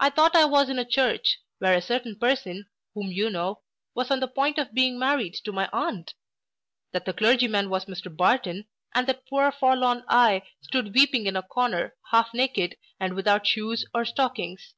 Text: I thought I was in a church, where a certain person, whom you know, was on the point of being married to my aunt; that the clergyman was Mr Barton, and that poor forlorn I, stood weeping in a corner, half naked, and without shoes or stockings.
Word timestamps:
I 0.00 0.10
thought 0.10 0.34
I 0.34 0.44
was 0.44 0.68
in 0.68 0.80
a 0.80 0.84
church, 0.84 1.38
where 1.58 1.76
a 1.76 1.80
certain 1.80 2.18
person, 2.18 2.66
whom 2.94 3.12
you 3.12 3.30
know, 3.30 3.62
was 3.94 4.10
on 4.10 4.18
the 4.18 4.26
point 4.26 4.58
of 4.58 4.74
being 4.74 4.98
married 4.98 5.34
to 5.44 5.52
my 5.52 5.68
aunt; 5.72 6.14
that 6.90 7.04
the 7.04 7.12
clergyman 7.12 7.70
was 7.70 7.84
Mr 7.84 8.10
Barton, 8.10 8.66
and 8.92 9.06
that 9.06 9.24
poor 9.28 9.52
forlorn 9.52 10.02
I, 10.08 10.42
stood 10.62 10.94
weeping 10.96 11.26
in 11.26 11.36
a 11.36 11.42
corner, 11.44 11.94
half 12.10 12.34
naked, 12.34 12.76
and 12.98 13.14
without 13.14 13.46
shoes 13.46 13.86
or 13.94 14.04
stockings. 14.04 14.74